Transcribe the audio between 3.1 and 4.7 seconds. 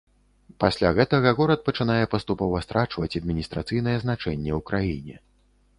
адміністрацыйнае значэнне ў